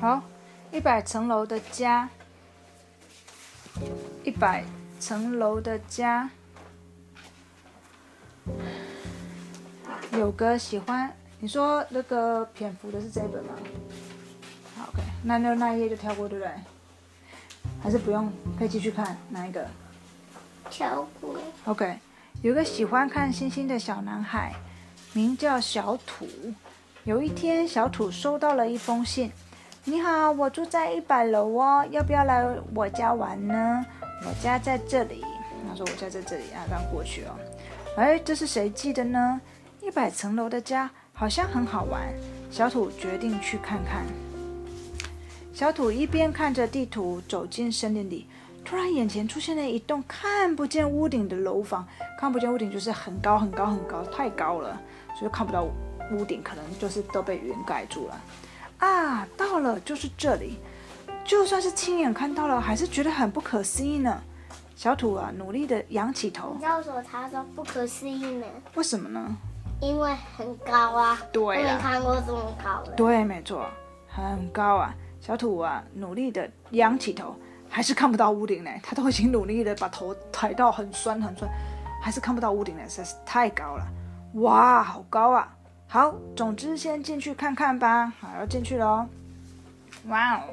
[0.00, 0.22] 好，
[0.72, 2.08] 一百层楼的家，
[4.24, 4.64] 一百
[4.98, 6.30] 层楼的家，
[10.12, 11.14] 有个喜欢。
[11.38, 13.52] 你说那个蝙蝠的是这一本吗？
[14.74, 16.50] 好，OK，那那那一页就跳过，对不对？
[17.82, 19.66] 还是不用，可以继续看哪一个？
[20.70, 21.36] 跳过。
[21.66, 21.98] OK，
[22.40, 24.54] 有个喜欢看星星的小男孩，
[25.12, 26.26] 名叫小土。
[27.04, 29.30] 有一天，小土收到了一封信
[29.84, 33.84] ：“你好，我住在一百楼哦，要不要来我家玩呢？
[34.26, 35.24] 我家在这里。”
[35.66, 37.34] 他说：“我家在这里啊，让过去哦。”
[37.96, 39.40] 哎，这是谁寄的呢？
[39.80, 42.02] 一百层楼的家好像很好玩，
[42.50, 44.04] 小土决定去看看。
[45.54, 48.28] 小土一边看着地图走进森林里，
[48.62, 51.86] 突然眼前出现了一栋看不见屋顶的楼房。
[52.18, 54.78] 看不见屋顶就是很高很高很高，太高了，
[55.18, 55.64] 所以看不到
[56.12, 58.20] 屋顶，可能就是都被云盖住了。
[58.78, 59.28] 啊，
[59.62, 60.58] 到了，就是这里。
[61.24, 64.20] 就算是亲眼看到了，还是觉得很不可思议呢。
[64.74, 68.46] 小土啊，努力的仰起头你，知道为什么他说不可思议呢？
[68.74, 69.36] 为什么呢？
[69.80, 71.18] 因为很高啊。
[71.30, 72.92] 对我没啊看过这么高的。
[72.92, 73.66] 对，没错，
[74.08, 74.94] 很高啊。
[75.20, 77.36] 小土啊，努力的仰起头，
[77.68, 78.70] 还是看不到屋顶呢。
[78.82, 81.48] 他都已经努力的把头抬到很酸很酸，
[82.02, 83.86] 还是看不到屋顶呢，实在是太高了。
[84.34, 85.54] 哇，好高啊！
[85.86, 88.10] 好，总之先进去看看吧。
[88.18, 89.06] 好，要进去喽。
[90.08, 90.44] 哇哦，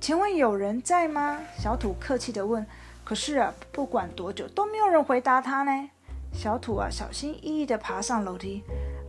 [0.00, 1.40] 请问有人在吗？
[1.58, 2.64] 小土客气的问。
[3.04, 5.90] 可是啊，不管多久都没有人回答他呢。
[6.32, 8.62] 小土啊，小心翼翼的爬上楼梯。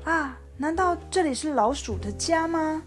[0.04, 2.84] 啊，难道这里是老鼠的家吗？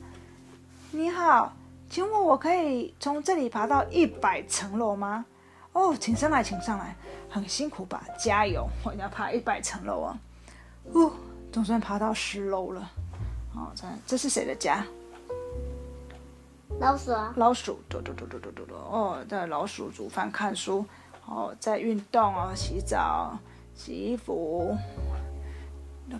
[0.90, 1.52] 你好，
[1.88, 5.24] 请问我可以从这里爬到一百层楼吗？
[5.72, 6.94] 哦，请上来，请上来，
[7.30, 8.02] 很辛苦吧？
[8.18, 10.18] 加油，我要爬一百层楼啊！
[10.92, 11.12] 哦，
[11.52, 12.90] 总算爬到十楼了。
[13.54, 14.84] 哦，这这是谁的家？
[16.80, 18.74] 老鼠啊，老鼠，嘟嘟嘟嘟嘟嘟嘟。
[18.74, 20.84] 哦，在老鼠煮饭、看书，
[21.26, 23.36] 哦，在运动哦，洗澡、
[23.74, 24.76] 洗衣服，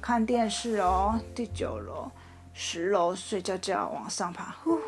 [0.02, 1.18] 看电视哦。
[1.32, 2.10] 第九楼、
[2.52, 4.56] 十楼睡觉觉，往上爬。
[4.64, 4.78] 呼，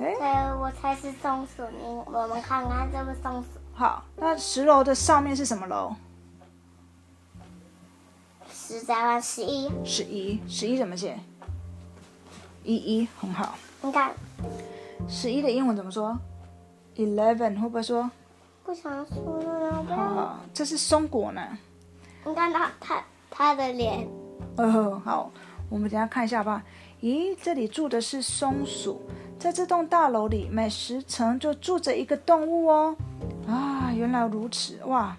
[0.00, 1.62] 哎，对，我才是松鼠。
[1.70, 5.94] 你我们看看这个松鼠，好，那十楼的上面是什么楼？
[8.50, 9.70] 十再换十一。
[9.84, 11.16] 十一，十一怎么写？
[12.64, 13.56] 一一，很好。
[13.82, 14.12] 你看，
[15.08, 16.18] 十一的英文怎么说
[16.96, 18.10] ？Eleven 会不会说？
[18.64, 19.94] 不想说了，不。
[19.94, 21.40] 好，这是松果呢。
[22.24, 24.08] 你看他他他的脸，
[24.56, 25.30] 哦，好，
[25.68, 26.64] 我们等下看一下吧。
[27.00, 29.00] 咦，这里住的是松鼠，
[29.38, 32.96] 在这栋大楼里，每十层就住着一个动物哦。
[33.46, 35.16] 啊，原来如此，哇！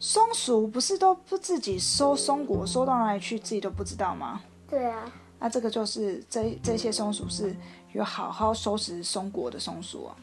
[0.00, 4.40] 松鼠不是都不自己收松果，收到哪里去自己都不知道吗？
[4.68, 7.56] 对啊，那这个就是这这些松鼠是
[7.92, 10.16] 有好好收拾松果的松鼠啊。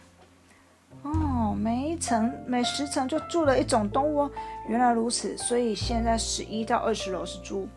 [1.04, 4.32] 哦，每一层每十层就住了一种动物哦，
[4.68, 7.68] 原来如此，所以现在十一到二十楼是住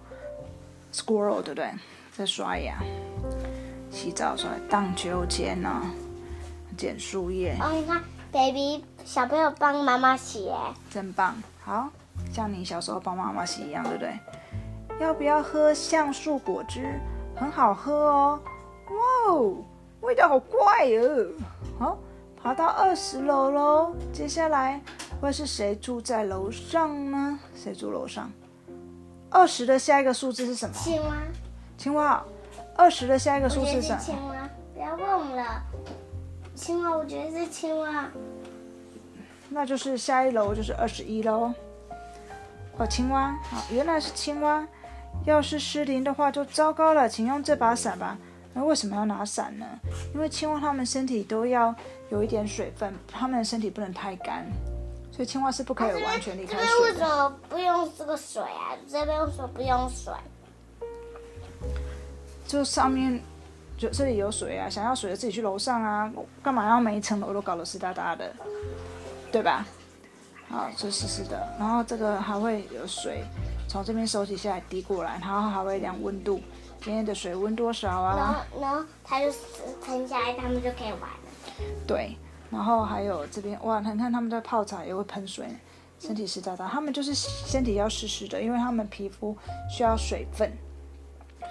[0.92, 1.70] squirrel，对不对？
[2.16, 2.82] 在刷牙、
[3.90, 5.82] 洗澡、刷荡秋千呢、
[6.76, 11.34] 捡树叶，哦，你看，baby 小朋友帮妈妈洗，哎，真棒。
[11.64, 11.90] 好，
[12.32, 14.18] 像你小时候帮妈妈洗一样，对不对？
[15.00, 16.98] 要不要喝橡树果汁？
[17.36, 18.40] 很好喝哦。
[18.88, 19.56] 哇哦，
[20.00, 21.26] 味道好怪哦。
[21.78, 21.98] 好，
[22.40, 23.94] 爬到二十楼喽。
[24.12, 24.80] 接下来
[25.20, 27.38] 会是谁住在楼上呢？
[27.54, 28.30] 谁住楼上？
[29.30, 30.74] 二十的下一个数字是什么？
[30.74, 31.16] 青蛙，
[31.76, 32.24] 青蛙。
[32.76, 33.98] 二十的下一个数字是什么？
[33.98, 35.62] 青蛙，不要忘了，
[36.54, 38.06] 青蛙，我觉得是青蛙。
[39.50, 41.52] 那就是下一楼就是二十一喽。
[42.76, 44.66] 哦，青蛙，好，原来是青蛙。
[45.24, 48.16] 要是失灵的话就糟糕了，请用这把伞吧。
[48.58, 49.64] 那为什么要拿伞呢？
[50.12, 51.72] 因为青蛙它们身体都要
[52.10, 54.44] 有一点水分，它们的身体不能太干，
[55.12, 56.98] 所以青蛙是不可以完全离开这边为。
[56.98, 58.74] 什么不用这个水啊？
[58.90, 60.12] 这边为什么不用水？
[62.48, 63.22] 就上面
[63.76, 66.12] 就这里有水啊，想要水的自己去楼上啊，
[66.42, 68.34] 干嘛要每一层楼都搞得湿哒哒的，
[69.30, 69.64] 对吧？
[70.48, 73.22] 好，这湿湿的，然后这个还会有水
[73.68, 76.40] 从这边收集下来滴过来，然后还会量温度，
[76.80, 78.46] 今天的水温多少啊然啊？
[78.50, 79.30] 后，然后它就
[79.84, 81.18] 沉下来，他们就可以玩了。
[81.86, 82.16] 对，
[82.50, 85.46] 然后还有这边哇，你看他们在泡茶也会喷水，
[85.98, 89.36] 身体湿哒哒，他们就是身体要湿湿的，因为他们皮肤
[89.68, 90.50] 需要水分，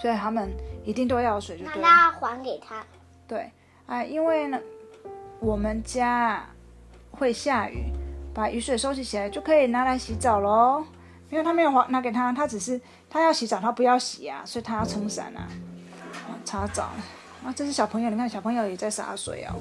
[0.01, 0.49] 所以他们
[0.85, 1.87] 一定都要有水就那对了。
[1.87, 2.83] 那要还给他。
[3.27, 3.51] 对，
[3.85, 4.59] 啊，因为呢，
[5.39, 6.47] 我们家
[7.11, 7.91] 会下雨，
[8.33, 10.85] 把雨水收集起来就可以拿来洗澡喽。
[11.29, 12.79] 因为他没有还拿给他，他只是
[13.09, 15.47] 他要洗澡，他不要洗啊，所以他要撑伞啊，
[16.27, 16.89] 啊擦澡。
[17.45, 19.53] 啊，这是小朋友，你看小朋友也在洒水哦。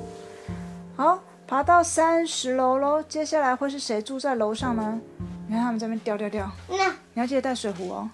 [0.96, 4.98] 好，爬到三十楼喽，接下来会是谁住在楼上呢？
[5.46, 8.10] 你看他们这边掉掉掉，那你要记得带水壶哦，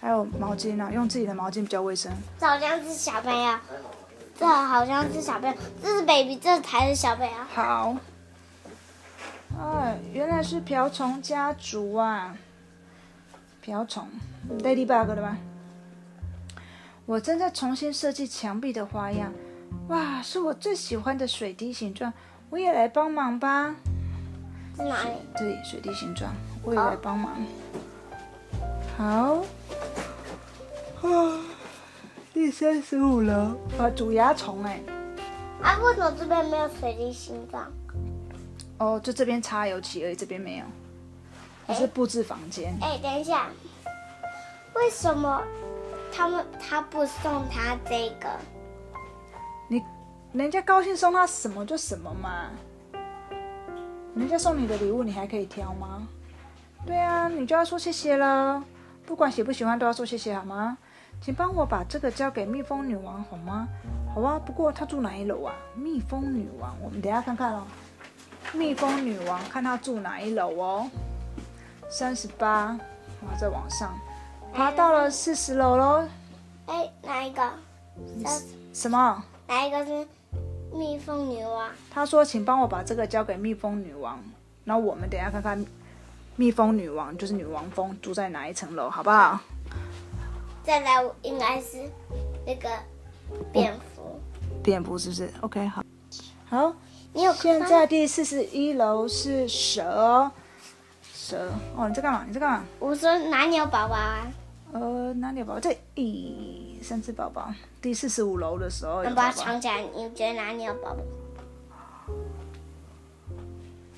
[0.00, 2.10] 还有毛巾啊，用自己的毛巾比较卫生。
[2.38, 3.58] 这好像是小朋友，
[4.38, 7.32] 这好像是小朋友，这是 baby，这才是小朋友。
[7.52, 7.96] 好，
[9.58, 12.34] 哎，原来是瓢虫家族啊，
[13.68, 14.08] 瓢虫
[14.60, 15.36] ladybug 的吧？
[17.04, 19.30] 我正在重新设计墙壁的花样，
[19.88, 22.10] 哇，是我最喜欢的水滴形状，
[22.48, 23.74] 我也来帮忙吧。
[24.74, 25.10] 在哪里？
[25.36, 26.32] 这里水滴形状，
[26.64, 27.36] 我也来帮忙。
[28.96, 29.42] 好，
[31.02, 31.44] 啊，
[32.32, 34.80] 第三十五楼啊，煮蚜虫哎。
[35.62, 37.70] 啊，为什么这边没有水滴形状？
[38.78, 40.64] 哦，就这边插油漆而已，这边没有。
[41.68, 42.76] 这是布置房间。
[42.80, 43.48] 哎，等一下，
[44.74, 45.42] 为什么
[46.10, 48.28] 他们他不送他这个？
[49.68, 49.82] 你
[50.32, 52.50] 人家高兴送他什么就什么嘛。
[54.14, 56.08] 人家送你的礼物，你还可以挑吗？
[56.86, 58.64] 对啊，你就要说谢谢了。
[59.06, 60.78] 不管喜不喜欢，都要说谢谢好吗？
[61.20, 63.68] 请帮我把这个交给蜜蜂女王好吗？
[64.14, 65.54] 好啊，不过她住哪一楼啊？
[65.74, 67.66] 蜜蜂女王，我们等一下看看哦。
[68.54, 70.90] 蜜蜂女王，看她住哪一楼哦。
[71.88, 72.78] 三十八，
[73.22, 73.98] 然后，再往上，
[74.52, 76.06] 爬到了四十楼喽。
[76.66, 77.42] 哎，哪一个？
[78.72, 79.24] 什么？
[79.46, 80.06] 哪一个是
[80.72, 81.70] 蜜蜂女王？
[81.90, 84.22] 他说：“请帮我把这个交给蜜蜂女王。”
[84.64, 85.64] 然后我们等一下看看
[86.36, 89.40] 蜜蜂女王，就是女王蜂住在哪一层楼，好不好？
[90.62, 91.90] 再来应该是
[92.46, 92.68] 那个
[93.50, 94.20] 蝙蝠。
[94.62, 95.82] 蝙蝠是不是？OK，好。
[96.50, 96.74] 好，
[97.14, 100.30] 你有现在第四十一楼是蛇。
[101.28, 102.24] 蛇哦，你在干嘛？
[102.26, 102.64] 你在干嘛？
[102.78, 104.26] 我说哪里有宝宝啊？
[104.72, 105.60] 呃，哪里有宝宝？
[105.60, 107.52] 这咦，三只宝宝。
[107.82, 109.14] 第四十五楼的时候宝宝。
[109.14, 109.82] 它藏起来？
[109.94, 111.02] 你觉得哪里有宝宝？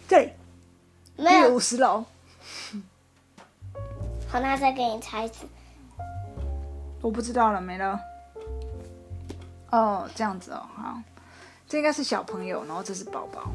[0.08, 0.32] 这里
[1.16, 1.54] 没有。
[1.54, 2.04] 五十楼。
[4.28, 5.46] 好，那再给你猜一次。
[7.00, 8.00] 我不知道了，没了。
[9.70, 11.00] 哦，这样子哦，好，
[11.68, 13.52] 这应该是小朋友，然后这是宝宝。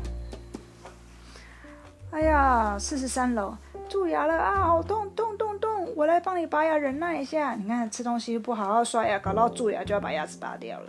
[2.11, 3.53] 哎呀，四十三楼
[3.89, 5.93] 蛀牙了啊，好痛痛痛痛！
[5.95, 7.53] 我来帮你拔牙，忍耐一下。
[7.53, 10.87] 你看吃东西不好好刷牙，搞到蛀牙就要把牙齿拔掉了。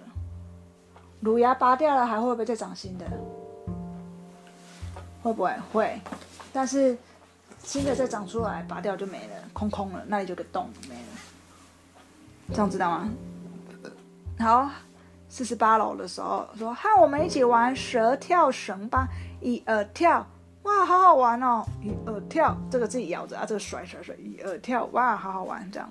[1.20, 3.04] 乳牙拔掉了，还会不会再长新的？
[5.22, 5.52] 会不会？
[5.72, 6.00] 会，
[6.52, 6.96] 但是
[7.58, 12.52] 新的再长出来，拔掉就没了，空空了，那里就个洞没了。
[12.52, 13.10] 这样知道吗？
[14.38, 14.70] 好，
[15.28, 19.08] 四十八楼的时候说和我们一起玩蛇跳绳吧，
[19.40, 20.25] 一二跳，
[20.67, 21.65] 哇，好好玩哦！
[21.81, 25.89] 一二跳，这个自己咬着啊，这个甩甩甩，一二跳，哇，好好玩这样。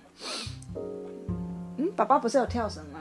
[1.77, 2.99] 嗯，爸爸不是有跳绳吗？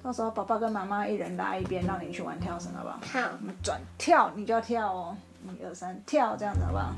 [0.00, 3.00] 到时候爸爸跟妈妈一人拉一边，让你去玩跳绳，好不好？
[3.02, 5.16] 好，我们转跳，你就要跳哦，
[5.60, 6.94] 一二三跳，这样子好不好？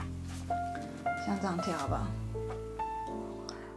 [1.27, 2.03] 像这样跳好不好？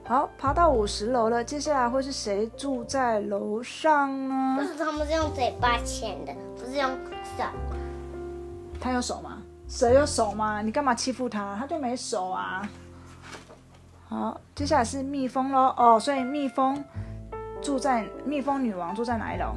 [0.06, 4.58] 好，爬到五十楼了，接下来会是谁住在楼上呢？
[4.60, 6.90] 不是他们是用嘴巴牵的，不是用
[7.38, 7.46] 手。
[8.82, 9.33] 他有手吗？
[9.74, 10.62] 蛇有手吗？
[10.62, 11.56] 你干嘛欺负它？
[11.60, 12.70] 它就没手啊。
[14.08, 15.74] 好，接下来是蜜蜂喽。
[15.76, 16.86] 哦，所以蜜蜂
[17.60, 19.56] 住在蜜蜂女王住在哪一楼？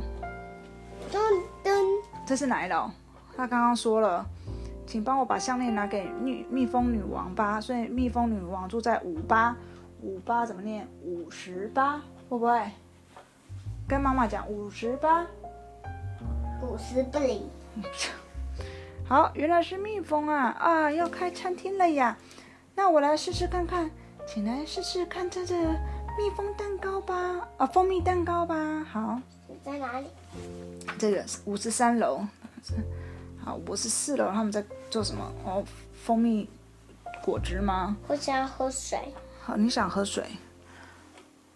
[1.12, 1.18] 噔
[1.62, 1.70] 噔，
[2.26, 2.90] 这是哪一楼？
[3.36, 4.24] 他刚刚说了，
[4.86, 7.60] 请帮我把项链拿给蜜蜜蜂女王吧。
[7.60, 9.54] 所以蜜蜂女王住在五八，
[10.00, 10.88] 五八怎么念？
[11.02, 11.98] 五十八
[12.30, 12.70] 会不会？
[13.86, 15.26] 跟妈妈讲五十八。
[16.62, 17.46] 五十不离。
[19.08, 20.90] 好，原来是蜜蜂啊啊！
[20.90, 22.18] 要开餐厅了呀，
[22.74, 23.88] 那我来试试看看，
[24.26, 25.54] 请来试试看这个
[26.18, 28.84] 蜜蜂蛋糕吧，啊，蜂蜜蛋糕吧。
[28.90, 29.20] 好，
[29.64, 30.08] 在哪里？
[30.98, 32.20] 这个五十三楼，
[33.44, 35.32] 好，五十四楼他们在做什么？
[35.44, 35.64] 哦，
[36.04, 36.50] 蜂蜜
[37.22, 37.96] 果汁吗？
[38.08, 38.98] 我想要喝水。
[39.40, 40.24] 好，你想喝水？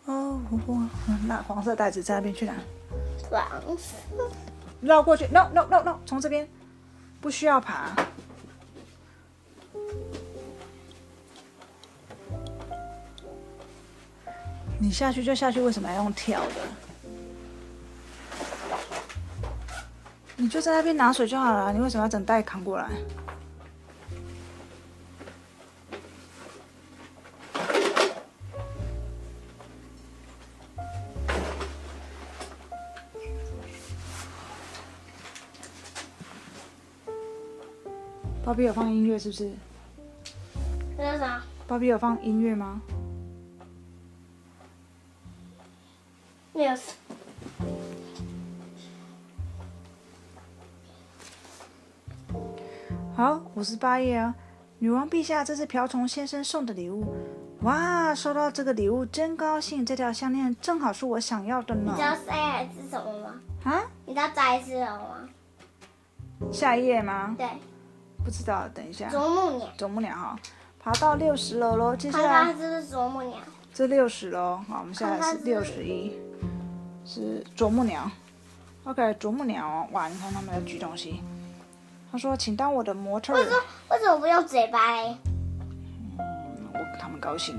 [0.04, 0.78] 哦，呼呼，
[1.26, 2.54] 那黄色袋子在那边去哪？
[3.28, 3.97] 黄色。
[4.80, 6.49] 绕过去，no no no no，从这边，
[7.21, 7.95] 不需要爬。
[14.79, 16.55] 你下去就下去，为什么要用跳的？
[20.37, 22.89] 你就在那边拿水就好了，你为什么要整袋扛过来？
[38.45, 39.51] 芭比有放音乐是不是？
[40.97, 41.43] 那啥？
[41.67, 42.81] 芭比有放音乐吗
[46.55, 46.81] ？Yes。
[53.15, 54.35] 好，五十八页啊。
[54.79, 57.15] 女王陛下，这是瓢虫先生送的礼物。
[57.61, 59.85] 哇，收到这个礼物真高兴！
[59.85, 61.93] 这条项链正好是我想要的呢。
[61.95, 62.23] 你知道是
[62.89, 63.35] 什么吗？
[63.65, 63.83] 啊？
[64.07, 65.29] 你知道摘是什么吗？
[66.51, 67.35] 下一页吗？
[67.37, 67.47] 对。
[68.25, 69.09] 不知道，等一下。
[69.09, 69.69] 啄木鸟。
[69.77, 70.39] 啄木鸟哈，
[70.79, 71.97] 爬到六十楼喽。
[71.97, 73.39] 接下来这是啄木鸟？
[73.73, 76.12] 这六十楼，好，我们现在是是六十一，
[77.05, 78.11] 是啄木鸟。
[78.85, 81.23] OK，啄木鸟哦，哇，你看他们在举东西。
[82.11, 83.37] 他说：“请当我的模特儿。
[83.37, 83.57] 为什么
[83.91, 85.17] 为什么不用嘴巴嘞？
[86.19, 87.57] 我他们高兴。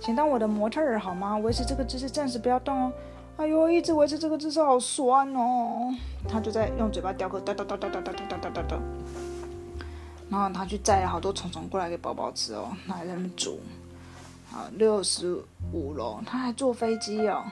[0.00, 1.36] 请当我的模特儿好吗？
[1.38, 2.92] 维持这个姿势，暂时不要动哦。
[3.38, 5.92] 哎呦，一直维持这个姿势好酸哦。
[6.28, 8.78] 他就在用嘴巴叼个叨叨叨叨叨叨叨叨叨叨。
[10.28, 13.60] 然后他去摘了好多虫虫过来给宝宝吃哦，他还在那边煮。
[14.50, 15.42] 好，六十
[15.72, 17.44] 五楼，他还坐飞机哦。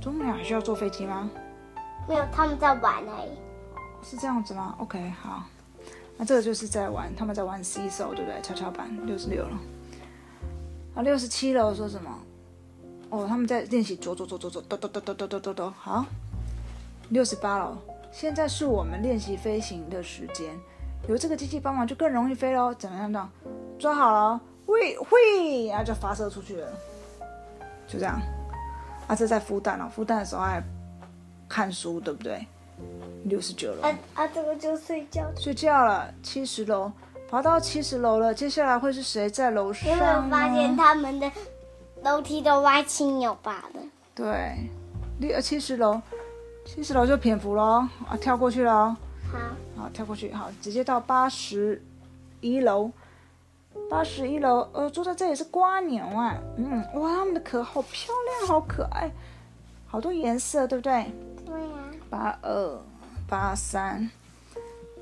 [0.00, 1.30] 啄木鸟还需要坐飞机吗？
[2.08, 3.30] 没有，他们在玩而已。
[4.04, 5.44] 是这样子吗？OK，好，
[6.16, 8.40] 那这个就是在玩，他们在玩 C 手，对不对？
[8.42, 9.58] 跷跷板，六十六了。
[10.96, 12.10] 啊，六十七楼说什么？
[13.10, 14.26] 哦，他们在练习左左。
[15.78, 16.04] 好，
[17.10, 17.76] 六十八楼，
[18.10, 20.58] 现在是我们练习飞行的时间，
[21.08, 22.72] 有这个机器帮忙就更容易飞喽。
[22.74, 23.28] 怎么样的？
[23.78, 26.68] 抓好了，喂喂，然后就发射出去了，
[27.86, 28.20] 就这样。
[29.08, 30.62] 啊，这在孵蛋哦，孵蛋的时候还
[31.48, 32.46] 看书，对不对？
[33.24, 33.82] 六十九楼。
[33.82, 35.24] 啊啊，这个就睡觉。
[35.36, 36.90] 睡觉了，七十楼，
[37.28, 38.32] 爬到七十楼了。
[38.32, 40.76] 接下来会是谁在楼你有没有上发现？
[40.76, 41.30] 他们的
[42.02, 43.80] 楼梯都歪七扭八的？
[44.14, 44.70] 对，
[45.18, 46.00] 六七十楼，
[46.64, 48.96] 七十楼就蝙蝠喽，啊，跳过去了哦，
[49.32, 49.38] 好，
[49.82, 51.82] 好，跳过去，好，直接到八十
[52.40, 52.90] 一楼。
[53.90, 59.10] 八十一楼，呃，坐在这里是瓜牛啊，嗯，哇，它们的壳好漂亮，好可爱，
[59.86, 61.10] 好多颜色，对不对？
[61.46, 61.68] 对呀、
[62.10, 62.78] 八二、
[63.26, 64.10] 八三、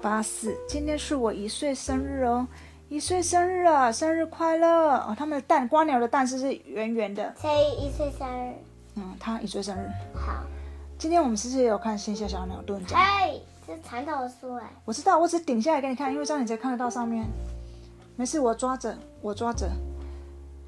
[0.01, 2.47] 八四，今天是我一岁生日哦，
[2.89, 4.97] 一岁生日啊，生日快乐！
[4.99, 8.55] 哦，他们的蛋，瓜牛的蛋是是圆圆的，才一岁生日。
[8.95, 9.91] 嗯，他一岁生日。
[10.15, 10.45] 好，
[10.97, 13.01] 今天我们是不是也有看线下小鸟顿奖？
[13.75, 14.71] 是蚕豆书哎。
[14.85, 17.27] 我知道，我只是顶下来给你看，因为这样你才看得到上面。
[18.17, 19.69] 没事，我抓着，我抓着。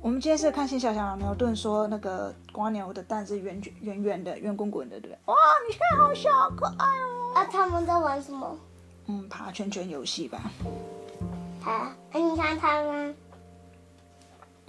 [0.00, 5.18] 我们今天是看线下小牛顿说那个瓜牛的蛋是圆卷圆圆的、圆滚滚的，对不对？
[5.26, 5.34] 哇，
[5.68, 7.32] 你看好小，好可爱哦。
[7.36, 8.56] 啊，他们在玩什么？
[9.06, 10.40] 嗯，爬圈圈游戏吧。
[11.64, 13.14] 啊，哎，你看他们，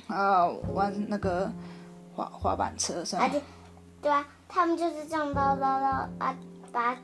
[0.07, 1.51] 啊，玩那个
[2.15, 3.27] 滑滑板车是吧啊？
[3.27, 3.41] 对，
[4.01, 5.87] 对啊，他们就是这样绕绕绕
[6.19, 6.35] 啊，
[6.71, 6.95] 把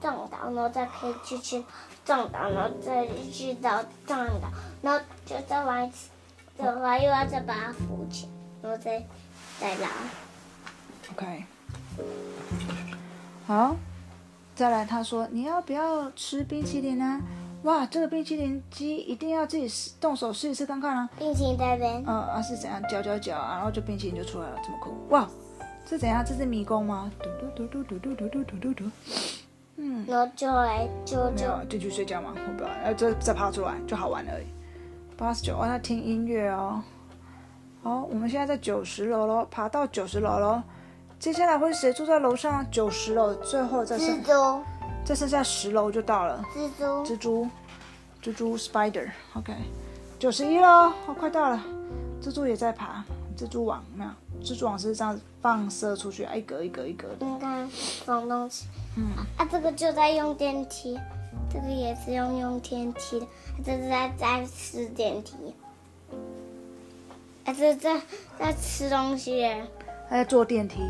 [0.00, 1.64] 它撞倒，然后再可以继续
[2.04, 4.48] 撞倒，然后再继续倒撞倒，
[4.82, 6.08] 然后就再玩一次
[6.58, 8.30] 的话，又要再把它扶起来，
[8.62, 9.04] 然后再
[9.60, 9.88] 再拉。
[11.12, 11.44] OK，
[13.46, 13.76] 好，
[14.54, 17.20] 再来，他说你要不要吃冰淇淋呢？
[17.64, 21.10] 哇，这个冰淇淋机一定要自己试动手试一试看看啊。
[21.18, 25.28] 冰淇淋在边，嗯啊是怎样搅搅搅啊，然后就冰淇淋就出来了，这么酷哇！
[25.86, 26.24] 是怎样？
[26.24, 27.10] 这是迷宫吗？
[27.18, 28.90] 嘟嘟嘟嘟嘟嘟嘟嘟嘟嘟。
[30.00, 32.34] 嗯，然后就来就就有进去睡觉嘛？
[32.34, 34.46] 我不知道，然后再再爬出来就好玩而已。
[35.16, 36.82] 八十九，哦，那听音乐哦。
[37.82, 40.62] 好，我们现在在九十楼喽，爬到九十楼喽。
[41.18, 42.64] 接下来会是谁住在楼上？
[42.70, 44.62] 九十楼，最后再剩蜘蛛
[45.04, 46.42] 再剩下十楼就到了。
[46.54, 47.48] 蜘蛛蜘蛛，
[48.22, 49.54] 蜘蛛 spider，OK，
[50.18, 51.62] 九十一喽，好快到了。
[52.22, 53.04] 蜘蛛也在爬，
[53.36, 54.10] 蜘蛛网有没有？
[54.42, 57.26] 蜘蛛网是这样子放射出去，一格一格一格的。
[57.26, 57.68] 你看
[58.04, 58.66] 放东西，
[58.96, 60.98] 嗯，啊，这个就在用电梯，
[61.52, 63.26] 这个也是用用电梯的，
[63.64, 65.34] 这是在在吃电梯，
[67.44, 68.00] 啊，这是在
[68.38, 69.66] 在吃东西耶，
[70.08, 70.80] 他在坐电梯。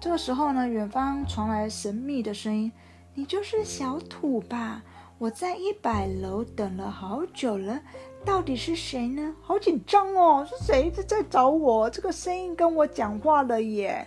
[0.00, 2.72] 这个时候呢，远方传来神秘的声音
[3.14, 4.82] ：“你就是小土吧？
[5.22, 7.78] 我在一百楼等了好久了，
[8.24, 9.32] 到底是谁呢？
[9.40, 11.88] 好紧张哦，是谁一直在找我？
[11.88, 14.04] 这个声音跟我讲话了耶！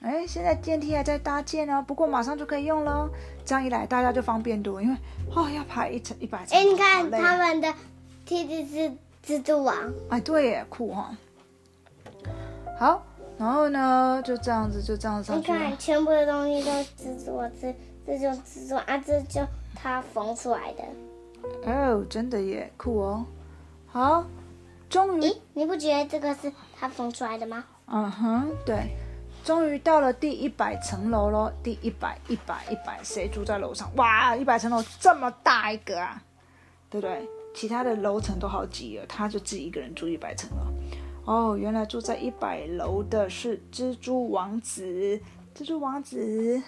[0.00, 3.10] 哎，现在电梯还在搭建呢，不过马上就可以用了。
[3.44, 4.96] 这样一来，大家就方便多，因为
[5.34, 7.74] 哦要爬一层一百层，哎，你看他们的
[8.24, 8.92] 梯子是
[9.26, 11.10] 蜘蛛网，哎，对耶，酷哈、
[12.78, 13.04] 好，
[13.36, 15.58] 然后呢，就这样子，就这样子上你去你。
[15.58, 17.74] 看全部的东西都是蜘蛛网，这
[18.06, 19.40] 这就蜘蛛啊，这就
[19.80, 20.84] 它缝出来的。
[21.64, 23.24] 哦，真的耶，酷哦。
[23.86, 24.24] 好，
[24.90, 27.64] 终于咦，，你不觉得这个是它缝出来的吗？
[27.86, 28.90] 嗯哼，对，
[29.44, 31.50] 终于到了第一百层楼喽。
[31.62, 33.90] 第一百，一百，一百，谁住在楼上？
[33.96, 36.22] 哇，一百层楼这么大一个啊，
[36.90, 37.26] 对不对？
[37.54, 40.66] 其他的楼层都好挤了，他就自己一个人住一百层了。
[41.24, 45.20] 哦，原来住在一百楼的是蜘蛛王子。
[45.54, 46.62] 蜘蛛王子，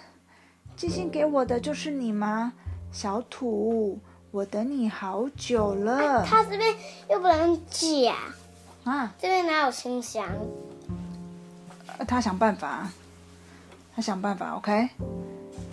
[0.74, 2.54] 寄信给我的就是你吗？
[2.92, 3.98] 小土，
[4.30, 6.24] 我等你好久了。
[6.24, 6.74] 他这边
[7.08, 8.14] 又不能假，
[8.84, 10.26] 啊，这边哪有信箱？
[11.98, 12.90] 呃他想办法，
[13.94, 14.88] 他想办法，OK。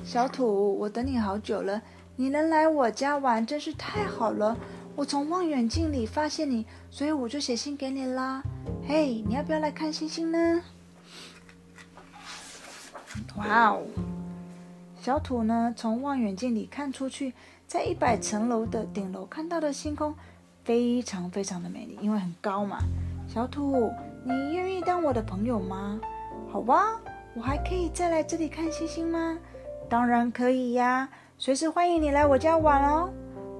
[0.05, 1.81] 小土，我等你好久了，
[2.15, 4.55] 你能来我家玩真是太好了。
[4.95, 8.41] 我从望远镜里发现你，所以我就写信给你啦。
[8.87, 10.61] 嘿，你要不要来看星星呢？
[13.35, 13.83] 哇哦！
[15.07, 17.33] 小土呢，从望远镜里看出去，
[17.65, 20.13] 在一百层楼的顶楼看到的星空
[20.65, 22.79] 非常非常的美丽，因为很高嘛。
[23.25, 23.89] 小土，
[24.25, 25.97] 你愿意当我的朋友吗？
[26.51, 26.99] 好吧，
[27.35, 29.37] 我还可以再来这里看星星吗？
[29.87, 33.09] 当然可以呀，随时欢迎你来我家玩哦。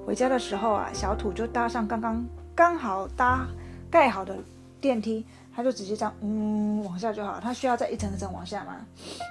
[0.05, 3.47] 回家的时候啊，小土就搭上刚刚刚好搭
[3.89, 4.37] 盖好的
[4.81, 5.25] 电梯，
[5.57, 7.41] 他就直接这样嗯往下就好了。
[7.41, 8.75] 他需要再一层一层往下吗？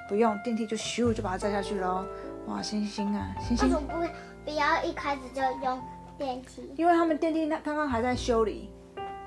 [0.08, 2.04] 不用，电梯就咻就把它载下去喽。
[2.48, 5.80] 哇，星星啊，星星为什，么不不要一开始就用
[6.18, 6.74] 电梯？
[6.76, 8.68] 因为他们电梯那刚刚还在修理，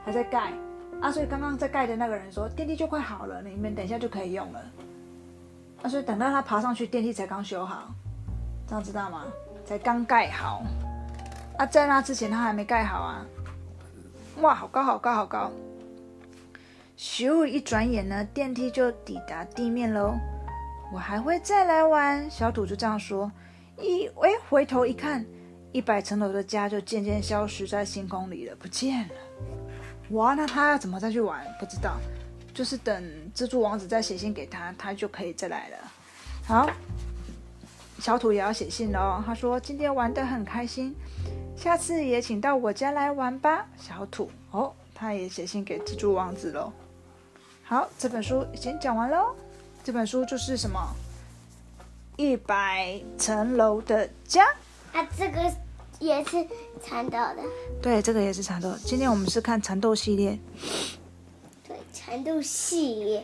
[0.03, 0.51] 还在盖
[0.99, 4.59] 啊，所以刚刚在盖的那个人说电梯就快好了，你们等一下就可以用了。
[5.81, 7.93] 啊，所以等到他爬上去，电梯才刚修好，
[8.67, 9.23] 这样知道吗？
[9.65, 10.61] 才刚盖好。
[11.57, 13.25] 啊，在那之前他还没盖好啊。
[14.41, 15.49] 哇，好高好高好高！
[16.99, 20.17] 咻，一转眼呢，电梯就抵达地面喽。
[20.91, 23.31] 我还会再来玩，小土就这样说。
[23.77, 25.25] 一喂，回头一看，
[25.71, 29.15] 一百层楼的家就渐渐消失在星空里了，不见了。
[30.09, 31.41] 哇，那他要怎么再去玩？
[31.57, 31.95] 不知道，
[32.53, 33.01] 就是等
[33.33, 35.77] 蜘蛛王子再写信给他，他就可以再来了。
[36.45, 36.69] 好，
[37.99, 39.23] 小土也要写信喽。
[39.25, 40.93] 他说今天玩得很开心，
[41.55, 43.65] 下次也请到我家来玩吧。
[43.77, 46.73] 小土哦，他也写信给蜘蛛王子喽。
[47.69, 49.35] 好，这本书已经讲完喽。
[49.83, 50.79] 这本书就是什么？
[52.17, 54.43] 一百层楼的家。
[54.91, 55.53] 啊，这个
[55.99, 56.43] 也是
[56.83, 57.43] 蚕豆的，
[57.79, 58.73] 对，这个也是蚕豆。
[58.83, 60.39] 今天我们是看蚕豆系列。
[61.67, 63.23] 对，蚕豆系列。